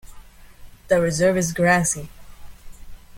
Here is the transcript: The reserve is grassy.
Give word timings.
The 0.87 0.99
reserve 0.99 1.37
is 1.37 1.53
grassy. 1.53 2.09